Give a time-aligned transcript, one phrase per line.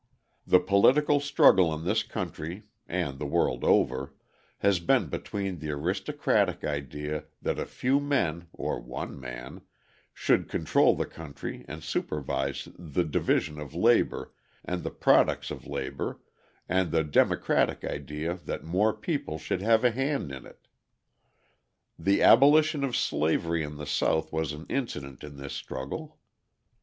[0.47, 4.15] The political struggle in this country (and the world over)
[4.57, 9.61] has been between the aristocratic idea that a few men (or one man)
[10.11, 14.33] should control the country and supervise the division of labour
[14.65, 16.19] and the products of labour
[16.67, 20.67] and the democratic idea that more people should have a hand in it.
[21.99, 26.17] The abolition of slavery in the South was an incident in this struggle.